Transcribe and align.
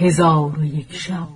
هزار 0.00 0.58
و 0.58 0.64
یک 0.64 0.92
شب. 0.92 1.28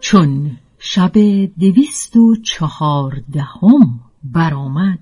چون 0.00 0.58
شب 0.78 1.12
دویست 1.60 2.16
و 2.16 2.36
چهاردهم 2.36 4.00
برآمد 4.24 4.98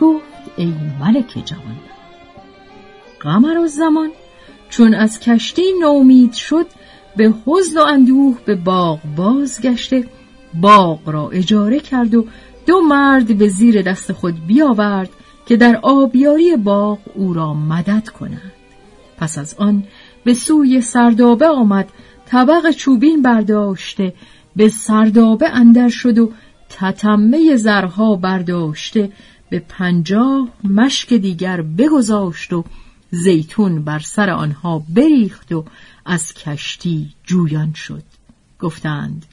گفت 0.00 0.24
ای 0.56 0.74
ملک 1.00 1.42
جوان 1.44 1.97
قمر 3.20 3.66
زمان 3.66 4.10
چون 4.70 4.94
از 4.94 5.20
کشتی 5.20 5.72
نومید 5.80 6.32
شد 6.32 6.66
به 7.16 7.34
حزن 7.46 7.80
و 7.80 7.82
اندوه 7.82 8.38
به 8.44 8.54
باغ 8.54 8.98
بازگشته 9.16 10.04
باغ 10.54 11.08
را 11.08 11.28
اجاره 11.28 11.80
کرد 11.80 12.14
و 12.14 12.26
دو 12.66 12.80
مرد 12.80 13.38
به 13.38 13.48
زیر 13.48 13.82
دست 13.82 14.12
خود 14.12 14.46
بیاورد 14.46 15.10
که 15.46 15.56
در 15.56 15.78
آبیاری 15.82 16.56
باغ 16.56 16.98
او 17.14 17.34
را 17.34 17.54
مدد 17.54 18.08
کنند. 18.08 18.52
پس 19.16 19.38
از 19.38 19.54
آن 19.58 19.84
به 20.24 20.34
سوی 20.34 20.80
سردابه 20.80 21.48
آمد 21.48 21.88
طبق 22.26 22.70
چوبین 22.70 23.22
برداشته 23.22 24.14
به 24.56 24.68
سردابه 24.68 25.48
اندر 25.48 25.88
شد 25.88 26.18
و 26.18 26.32
تتمه 26.68 27.56
زرها 27.56 28.16
برداشته 28.16 29.12
به 29.50 29.62
پنجاه 29.68 30.48
مشک 30.64 31.14
دیگر 31.14 31.62
بگذاشت 31.62 32.52
و 32.52 32.64
زیتون 33.10 33.84
بر 33.84 33.98
سر 33.98 34.30
آنها 34.30 34.82
بریخت 34.88 35.52
و 35.52 35.64
از 36.04 36.34
کشتی 36.34 37.12
جویان 37.24 37.72
شد. 37.72 38.02
گفتند 38.60 39.26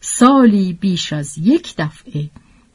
سالی 0.00 0.72
بیش 0.72 1.12
از 1.12 1.38
یک 1.38 1.74
دفعه 1.78 2.30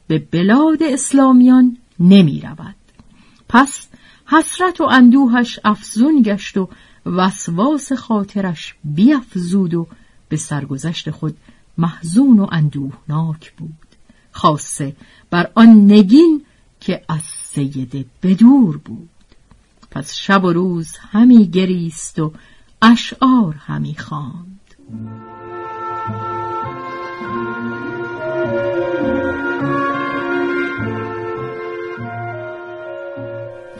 به 0.06 0.18
بلاد 0.18 0.82
اسلامیان 0.82 1.76
نمی 2.00 2.40
رود. 2.40 2.74
پس 3.48 3.88
حسرت 4.26 4.80
و 4.80 4.84
اندوهش 4.84 5.58
افزون 5.64 6.22
گشت 6.22 6.56
و 6.56 6.68
وسواس 7.06 7.92
خاطرش 7.92 8.74
بیافزود 8.84 9.74
و 9.74 9.86
به 10.28 10.36
سرگذشت 10.36 11.10
خود 11.10 11.36
محزون 11.78 12.40
و 12.40 12.46
اندوهناک 12.52 13.52
بود. 13.52 13.74
خاصه 14.30 14.96
بر 15.30 15.50
آن 15.54 15.92
نگین 15.92 16.44
که 16.80 17.04
از 17.08 17.22
سیده 17.22 18.04
بدور 18.22 18.76
بود. 18.76 19.08
پس 19.90 20.14
شب 20.14 20.44
و 20.44 20.52
روز 20.52 20.96
همی 21.10 21.46
گریست 21.46 22.18
و 22.18 22.32
اشعار 22.82 23.54
همی 23.54 23.96
خواند. 23.98 24.74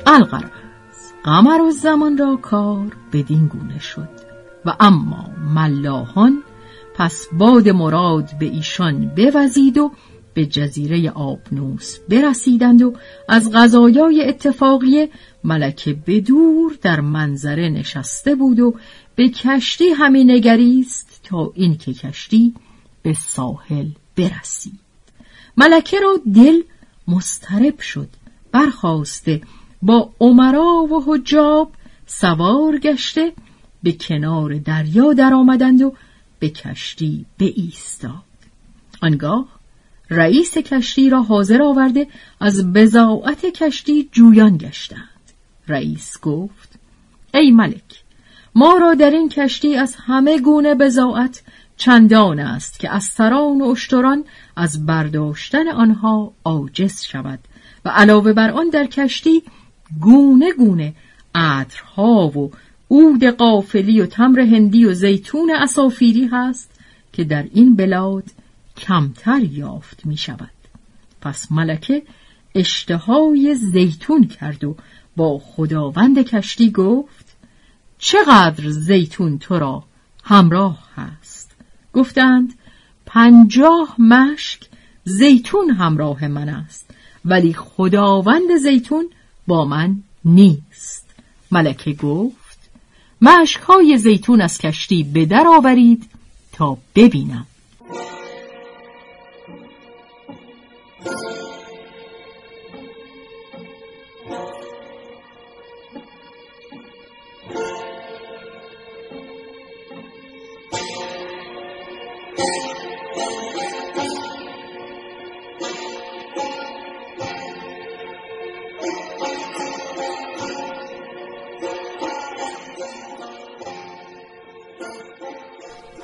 القرز 0.06 0.50
قمر 1.24 1.60
و 1.60 1.70
زمان 1.70 2.18
را 2.18 2.36
کار 2.36 2.96
بدین 3.12 3.46
گونه 3.46 3.78
شد 3.78 4.08
و 4.64 4.74
اما 4.80 5.30
ملاحان 5.54 6.42
پس 6.94 7.26
باد 7.32 7.68
مراد 7.68 8.30
به 8.38 8.46
ایشان 8.46 9.08
بوزید 9.16 9.78
و 9.78 9.92
به 10.38 10.46
جزیره 10.46 11.10
آبنوس 11.10 11.98
برسیدند 12.08 12.82
و 12.82 12.92
از 13.28 13.52
غذایای 13.52 14.28
اتفاقی 14.28 15.08
ملکه 15.44 15.92
بدور 16.06 16.78
در 16.82 17.00
منظره 17.00 17.68
نشسته 17.68 18.34
بود 18.34 18.60
و 18.60 18.74
به 19.14 19.28
کشتی 19.28 19.88
همی 19.88 20.24
نگریست 20.24 21.20
تا 21.24 21.52
اینکه 21.54 21.92
کشتی 21.92 22.54
به 23.02 23.14
ساحل 23.14 23.88
برسید. 24.16 24.80
ملکه 25.56 26.00
را 26.00 26.20
دل 26.34 26.62
مسترب 27.08 27.80
شد 27.80 28.08
برخواسته 28.52 29.40
با 29.82 30.10
عمرا 30.20 30.86
و 30.90 31.02
حجاب 31.06 31.72
سوار 32.06 32.78
گشته 32.78 33.32
به 33.82 33.92
کنار 33.92 34.54
دریا 34.54 35.12
در 35.12 35.34
آمدند 35.34 35.82
و 35.82 35.94
به 36.38 36.48
کشتی 36.48 37.26
به 37.38 37.52
ایستاد 37.56 38.22
آنگاه 39.02 39.57
رئیس 40.10 40.58
کشتی 40.58 41.10
را 41.10 41.22
حاضر 41.22 41.62
آورده 41.62 42.06
از 42.40 42.72
بزاعت 42.72 43.46
کشتی 43.46 44.08
جویان 44.12 44.56
گشتند. 44.56 45.08
رئیس 45.68 46.20
گفت 46.22 46.78
ای 47.34 47.50
ملک 47.50 48.02
ما 48.54 48.76
را 48.76 48.94
در 48.94 49.10
این 49.10 49.28
کشتی 49.28 49.76
از 49.76 49.96
همه 50.06 50.38
گونه 50.38 50.74
بزاعت 50.74 51.42
چندان 51.76 52.40
است 52.40 52.78
که 52.78 52.90
از 52.90 53.04
سران 53.04 53.60
و 53.60 53.64
اشتران 53.64 54.24
از 54.56 54.86
برداشتن 54.86 55.68
آنها 55.68 56.32
عاجز 56.44 57.02
شود 57.02 57.38
و 57.84 57.88
علاوه 57.88 58.32
بر 58.32 58.50
آن 58.50 58.68
در 58.68 58.86
کشتی 58.86 59.42
گونه 60.00 60.52
گونه 60.52 60.94
عطرها 61.34 62.28
و 62.28 62.50
عود 62.90 63.24
قافلی 63.24 64.00
و 64.00 64.06
تمر 64.06 64.40
هندی 64.40 64.84
و 64.84 64.92
زیتون 64.92 65.50
اسافیری 65.50 66.26
هست 66.26 66.70
که 67.12 67.24
در 67.24 67.46
این 67.52 67.76
بلاد 67.76 68.24
کمتر 68.78 69.40
یافت 69.44 70.06
می 70.06 70.16
شود. 70.16 70.50
پس 71.20 71.52
ملکه 71.52 72.02
اشتهای 72.54 73.54
زیتون 73.54 74.26
کرد 74.26 74.64
و 74.64 74.76
با 75.16 75.38
خداوند 75.38 76.22
کشتی 76.22 76.70
گفت 76.70 77.36
چقدر 77.98 78.70
زیتون 78.70 79.38
تو 79.38 79.58
را 79.58 79.84
همراه 80.24 80.88
هست؟ 80.96 81.50
گفتند 81.92 82.54
پنجاه 83.06 83.94
مشک 83.98 84.60
زیتون 85.04 85.70
همراه 85.70 86.28
من 86.28 86.48
است 86.48 86.90
ولی 87.24 87.52
خداوند 87.52 88.56
زیتون 88.62 89.10
با 89.46 89.64
من 89.64 90.02
نیست. 90.24 91.06
ملکه 91.50 91.92
گفت 91.92 92.58
مشک 93.22 93.60
های 93.60 93.98
زیتون 93.98 94.40
از 94.40 94.58
کشتی 94.58 95.02
به 95.02 95.26
در 95.26 95.44
آورید 95.46 96.10
تا 96.52 96.78
ببینم. 96.94 97.46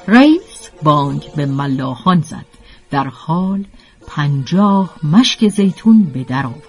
رئیس 0.08 0.70
بانگ 0.82 1.22
به 1.36 1.46
ملاحان 1.46 2.20
زد. 2.20 2.44
در 2.90 3.06
حال 3.06 3.64
پنجاه 4.06 4.94
مشک 5.02 5.48
زیتون 5.48 6.02
به 6.04 6.24
در 6.24 6.46
آوردند. 6.46 6.64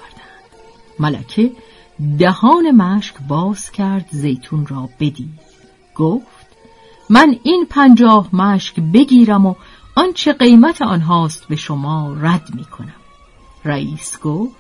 ملکه 1.00 1.52
دهان 2.20 2.72
مشک 2.72 3.16
باز 3.28 3.72
کرد 3.72 4.06
زیتون 4.12 4.66
را 4.68 4.90
بدید. 5.00 5.40
گفت 5.96 6.46
من 7.10 7.36
این 7.44 7.66
پنجاه 7.70 8.36
مشک 8.36 8.80
بگیرم 8.80 9.46
و 9.46 9.56
آنچه 9.96 10.34
قیمت 10.34 10.82
آنهاست 10.82 11.48
به 11.48 11.56
شما 11.56 12.16
رد 12.20 12.56
می 12.56 12.66
کنم 12.66 12.96
رئیس 13.66 14.20
گفت 14.20 14.56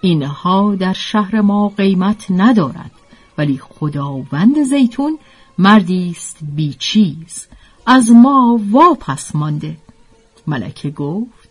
اینها 0.00 0.74
در 0.74 0.92
شهر 0.92 1.40
ما 1.40 1.68
قیمت 1.68 2.26
ندارد 2.30 2.90
ولی 3.38 3.58
خداوند 3.58 4.62
زیتون 4.62 5.18
مردی 5.58 6.10
است 6.10 6.38
بیچیز. 6.42 7.46
از 7.86 8.10
ما 8.10 8.60
واپس 8.70 9.36
مانده. 9.36 9.76
ملکه 10.46 10.90
گفت 10.90 11.48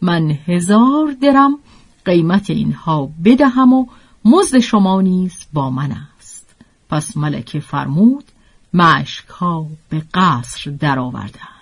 من 0.00 0.30
هزار 0.30 1.16
درم 1.22 1.58
قیمت 2.04 2.50
اینها 2.50 3.10
بدهم 3.24 3.72
و 3.72 3.86
مزد 4.24 4.58
شما 4.58 5.00
نیز 5.00 5.46
با 5.52 5.70
من 5.70 5.92
است. 5.92 6.54
پس 6.90 7.16
ملکه 7.16 7.60
فرمود 7.60 8.24
مشک 8.74 9.28
ها 9.28 9.66
به 9.88 10.02
قصر 10.14 10.70
درآوردند. 10.70 11.54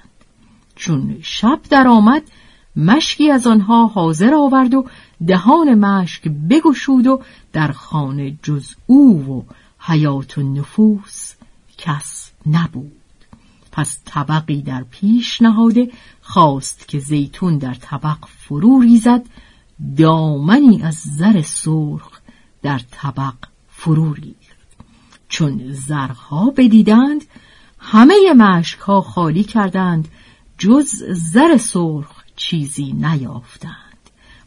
چون 0.77 1.19
شب 1.23 1.61
درآمد 1.71 2.23
مشکی 2.77 3.31
از 3.31 3.47
آنها 3.47 3.87
حاضر 3.87 4.35
آورد 4.35 4.75
و 4.75 4.87
دهان 5.27 5.75
مشک 5.75 6.29
بگشود 6.29 7.06
و 7.06 7.23
در 7.53 7.73
خانه 7.73 8.37
جز 8.43 8.75
او 8.87 9.25
و 9.25 9.43
حیات 9.79 10.39
و 10.39 10.43
نفوس 10.43 11.35
کس 11.82 12.31
نبود. 12.46 12.93
پس 13.73 13.99
طبقی 14.05 14.62
در 14.62 14.84
پیش 14.90 15.43
نهاده 15.43 15.90
خواست 16.20 16.88
که 16.88 16.99
زیتون 16.99 17.58
در 17.58 17.75
طبق 17.75 18.19
فرو 18.38 18.81
ریزد 18.81 19.26
دامنی 19.96 20.82
از 20.82 20.94
زر 20.94 21.43
سرخ 21.43 22.20
در 22.62 22.81
طبق 22.90 23.34
فرو 23.69 24.14
ریخت. 24.14 24.37
چون 25.29 25.73
زرها 25.73 26.50
بدیدند 26.56 27.25
همه 27.79 28.14
مشکها 28.37 29.00
خالی 29.00 29.44
کردند 29.44 30.08
جز 30.58 31.02
زر 31.32 31.56
سرخ 31.56 32.23
چیزی 32.37 32.93
نیافتند. 32.93 33.93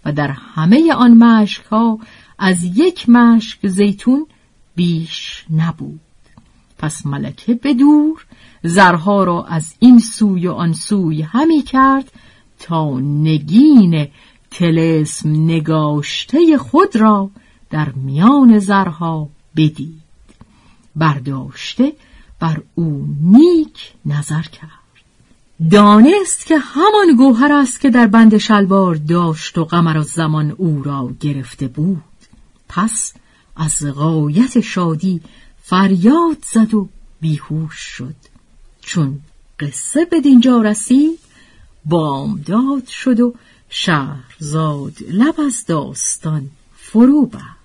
و 0.06 0.12
در 0.12 0.32
همه 0.32 0.94
آن 0.94 1.14
مشکها 1.14 2.00
از 2.40 2.64
یک 2.64 3.10
مشک 3.10 3.68
زیتون 3.68 4.28
بیش 4.76 5.46
نبود. 5.50 6.05
پس 6.86 7.06
ملکه 7.06 7.54
به 7.54 7.74
دور 7.74 8.26
زرها 8.64 9.24
را 9.24 9.44
از 9.44 9.74
این 9.80 10.00
سوی 10.00 10.48
و 10.48 10.52
آن 10.52 10.74
سوی 10.74 11.22
همی 11.22 11.62
کرد 11.62 12.12
تا 12.60 13.00
نگین 13.00 14.08
تلسم 14.52 15.30
نگاشته 15.30 16.58
خود 16.58 16.96
را 16.96 17.30
در 17.70 17.90
میان 17.90 18.60
زرها 18.60 19.30
بدید. 19.56 20.02
برداشته 20.96 21.94
بر 22.40 22.62
او 22.76 23.08
نیک 23.22 23.94
نظر 24.06 24.42
کرد. 24.42 24.70
دانست 25.72 26.46
که 26.46 26.58
همان 26.58 27.16
گوهر 27.18 27.54
است 27.54 27.82
که 27.82 27.90
در 27.90 28.08
بند 28.08 28.38
شلوار 28.38 28.96
داشت 28.96 29.58
و 29.58 29.66
قمر 29.66 30.02
زمان 30.02 30.52
او 30.52 30.84
را 30.84 31.10
گرفته 31.20 31.68
بود. 31.68 32.04
پس 32.70 33.14
از 33.56 33.86
غایت 33.96 34.60
شادی 34.60 35.22
فریاد 35.68 36.46
زد 36.52 36.74
و 36.74 36.90
بیهوش 37.22 37.76
شد. 37.76 38.16
چون 38.82 39.20
قصه 39.60 40.06
به 40.06 40.22
دینجا 40.22 40.62
رسید 40.62 41.20
بامداد 41.86 42.88
شد 42.88 43.20
و 43.20 43.34
شهرزاد 43.70 44.94
لب 45.10 45.42
از 45.42 45.66
داستان 45.66 46.50
فرو 46.76 47.26
بست. 47.26 47.65